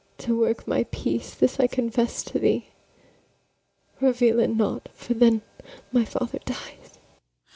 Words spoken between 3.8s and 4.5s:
Reveal it